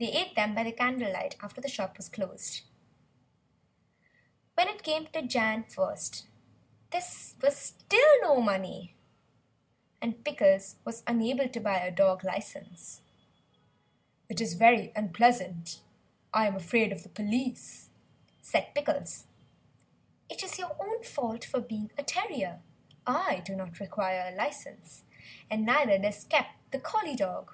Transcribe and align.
They 0.00 0.06
ate 0.10 0.34
them 0.34 0.54
by 0.54 0.70
candle 0.70 1.12
light 1.12 1.36
after 1.42 1.60
the 1.60 1.68
shop 1.68 1.98
was 1.98 2.08
closed. 2.08 2.62
When 4.54 4.66
it 4.66 4.82
came 4.82 5.08
to 5.08 5.20
Jan. 5.20 5.64
1st 5.64 6.24
there 6.90 7.02
was 7.42 7.54
still 7.58 8.22
no 8.22 8.40
money, 8.40 8.94
and 10.00 10.24
Pickles 10.24 10.76
was 10.86 11.02
unable 11.06 11.50
to 11.50 11.60
buy 11.60 11.80
a 11.80 11.90
dog 11.90 12.24
licence. 12.24 13.02
"It 14.30 14.40
is 14.40 14.54
very 14.54 14.90
unpleasant, 14.96 15.82
I 16.32 16.46
am 16.46 16.56
afraid 16.56 16.90
of 16.90 17.02
the 17.02 17.10
police," 17.10 17.90
said 18.40 18.74
Pickles. 18.74 19.26
"It 20.30 20.42
is 20.42 20.58
your 20.58 20.74
own 20.80 21.02
fault 21.02 21.44
for 21.44 21.60
being 21.60 21.90
a 21.98 22.02
terrier; 22.02 22.62
I 23.06 23.40
do 23.44 23.54
not 23.54 23.80
require 23.80 24.32
a 24.32 24.34
licence, 24.34 25.04
and 25.50 25.66
neither 25.66 25.98
does 25.98 26.24
Kep, 26.24 26.52
the 26.70 26.80
Collie 26.80 27.16
dog." 27.16 27.52